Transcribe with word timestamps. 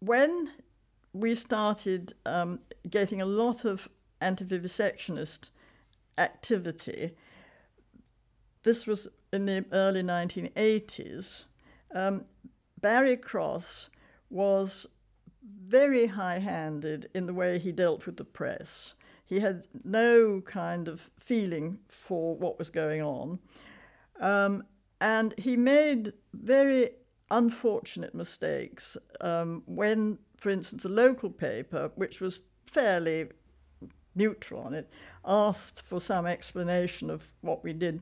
when 0.00 0.50
we 1.12 1.34
started 1.34 2.14
um, 2.26 2.60
getting 2.88 3.20
a 3.20 3.26
lot 3.26 3.64
of 3.64 3.88
anti-vivisectionist 4.20 5.50
activity, 6.18 7.12
this 8.62 8.86
was 8.86 9.08
in 9.32 9.46
the 9.46 9.64
early 9.72 10.02
1980s, 10.02 11.44
um, 11.94 12.24
Barry 12.80 13.16
Cross 13.16 13.90
was 14.28 14.86
very 15.42 16.06
high 16.06 16.38
handed 16.38 17.08
in 17.14 17.26
the 17.26 17.34
way 17.34 17.58
he 17.58 17.72
dealt 17.72 18.06
with 18.06 18.16
the 18.16 18.24
press. 18.24 18.94
He 19.24 19.40
had 19.40 19.66
no 19.84 20.40
kind 20.40 20.88
of 20.88 21.10
feeling 21.18 21.78
for 21.88 22.36
what 22.36 22.58
was 22.58 22.70
going 22.70 23.02
on. 23.02 23.38
Um, 24.18 24.64
and 25.00 25.34
he 25.38 25.56
made 25.56 26.12
very 26.34 26.90
unfortunate 27.30 28.14
mistakes 28.14 28.96
um, 29.20 29.62
when, 29.66 30.18
for 30.36 30.50
instance, 30.50 30.84
a 30.84 30.88
local 30.88 31.30
paper, 31.30 31.90
which 31.94 32.20
was 32.20 32.40
fairly 32.66 33.28
neutral 34.14 34.62
on 34.62 34.74
it, 34.74 34.88
asked 35.24 35.82
for 35.82 36.00
some 36.00 36.26
explanation 36.26 37.10
of 37.10 37.30
what 37.40 37.62
we 37.62 37.72
did 37.72 38.00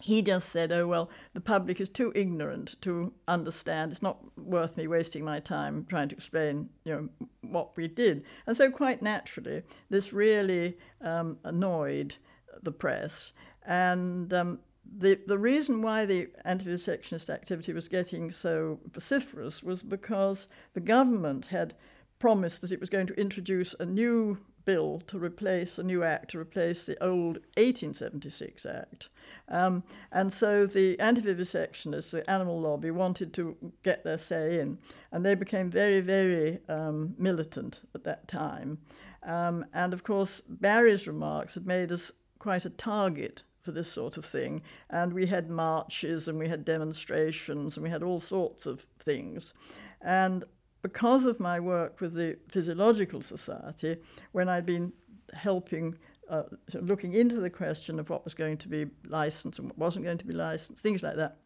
he 0.00 0.22
just 0.22 0.50
said, 0.50 0.72
oh, 0.72 0.86
well, 0.86 1.10
the 1.32 1.40
public 1.40 1.80
is 1.80 1.88
too 1.88 2.12
ignorant 2.14 2.80
to 2.82 3.12
understand. 3.28 3.92
It's 3.92 4.02
not 4.02 4.18
worth 4.36 4.76
me 4.76 4.86
wasting 4.86 5.24
my 5.24 5.40
time 5.40 5.86
trying 5.88 6.08
to 6.08 6.14
explain, 6.14 6.68
you 6.84 6.92
know, 6.92 7.28
what 7.42 7.76
we 7.76 7.88
did. 7.88 8.24
And 8.46 8.56
so, 8.56 8.70
quite 8.70 9.02
naturally, 9.02 9.62
this 9.90 10.12
really 10.12 10.76
um, 11.00 11.38
annoyed 11.44 12.16
the 12.62 12.72
press. 12.72 13.32
And 13.66 14.32
um, 14.34 14.58
the, 14.96 15.18
the 15.26 15.38
reason 15.38 15.82
why 15.82 16.06
the 16.06 16.28
anti-vivisectionist 16.44 17.30
activity 17.30 17.72
was 17.72 17.88
getting 17.88 18.30
so 18.30 18.78
vociferous 18.92 19.62
was 19.62 19.82
because 19.82 20.48
the 20.74 20.80
government 20.80 21.46
had 21.46 21.74
promised 22.18 22.60
that 22.62 22.72
it 22.72 22.80
was 22.80 22.90
going 22.90 23.06
to 23.06 23.20
introduce 23.20 23.74
a 23.80 23.86
new 23.86 24.38
bill 24.64 25.02
to 25.06 25.18
replace 25.18 25.78
a 25.78 25.82
new 25.82 26.02
act 26.02 26.30
to 26.30 26.38
replace 26.38 26.84
the 26.84 27.02
old 27.04 27.36
1876 27.56 28.64
act. 28.66 29.08
Um, 29.48 29.82
and 30.10 30.32
so 30.32 30.66
the 30.66 30.98
anti 31.00 31.22
vivisectionists, 31.22 32.12
the 32.12 32.28
animal 32.30 32.60
lobby, 32.60 32.90
wanted 32.90 33.34
to 33.34 33.56
get 33.82 34.04
their 34.04 34.18
say 34.18 34.58
in. 34.60 34.78
And 35.12 35.24
they 35.24 35.34
became 35.34 35.70
very, 35.70 36.00
very 36.00 36.60
um, 36.68 37.14
militant 37.18 37.82
at 37.94 38.04
that 38.04 38.26
time. 38.26 38.78
Um, 39.22 39.66
and 39.72 39.92
of 39.92 40.02
course, 40.02 40.40
Barry's 40.48 41.06
remarks 41.06 41.54
had 41.54 41.66
made 41.66 41.92
us 41.92 42.12
quite 42.38 42.64
a 42.64 42.70
target 42.70 43.42
for 43.64 43.72
this 43.72 43.90
sort 43.90 44.16
of 44.16 44.24
thing. 44.24 44.62
And 44.90 45.12
we 45.12 45.26
had 45.26 45.50
marches 45.50 46.28
and 46.28 46.38
we 46.38 46.48
had 46.48 46.64
demonstrations 46.64 47.76
and 47.76 47.84
we 47.84 47.90
had 47.90 48.02
all 48.02 48.20
sorts 48.20 48.66
of 48.66 48.86
things. 49.00 49.54
And 50.02 50.44
because 50.82 51.24
of 51.24 51.40
my 51.40 51.58
work 51.58 52.00
with 52.00 52.12
the 52.12 52.36
Physiological 52.48 53.22
Society, 53.22 53.96
when 54.32 54.50
I'd 54.50 54.66
been 54.66 54.92
helping, 55.32 55.96
uh, 56.28 56.42
looking 56.74 57.14
into 57.14 57.40
the 57.40 57.50
question 57.50 57.98
of 57.98 58.10
what 58.10 58.22
was 58.24 58.34
going 58.34 58.58
to 58.58 58.68
be 58.68 58.86
licensed 59.06 59.58
and 59.58 59.68
what 59.68 59.78
wasn't 59.78 60.04
going 60.04 60.18
to 60.18 60.26
be 60.26 60.34
licensed, 60.34 60.82
things 60.82 61.02
like 61.02 61.16
that, 61.16 61.38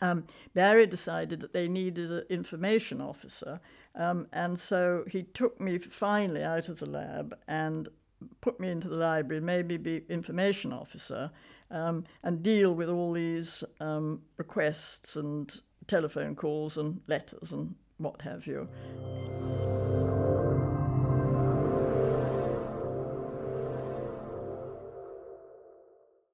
um, 0.00 0.24
Barry 0.54 0.86
decided 0.86 1.38
that 1.40 1.52
they 1.52 1.68
needed 1.68 2.10
an 2.10 2.24
information 2.28 3.00
officer. 3.00 3.60
Um, 3.94 4.26
and 4.32 4.58
so 4.58 5.04
he 5.08 5.22
took 5.22 5.60
me 5.60 5.78
finally 5.78 6.42
out 6.42 6.68
of 6.68 6.80
the 6.80 6.86
lab 6.86 7.38
and 7.46 7.88
put 8.40 8.60
me 8.60 8.70
into 8.70 8.88
the 8.88 8.96
library, 8.96 9.40
maybe 9.40 9.76
be 9.76 10.04
information 10.08 10.72
officer, 10.72 11.30
um, 11.70 12.04
and 12.22 12.42
deal 12.42 12.74
with 12.74 12.88
all 12.88 13.12
these 13.12 13.64
um, 13.80 14.20
requests 14.36 15.16
and 15.16 15.60
telephone 15.86 16.34
calls 16.34 16.78
and 16.78 17.00
letters 17.06 17.52
and 17.52 17.74
what 17.98 18.22
have 18.22 18.46
you. 18.46 18.68